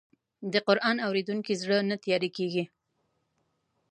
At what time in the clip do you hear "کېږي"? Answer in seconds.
2.37-2.63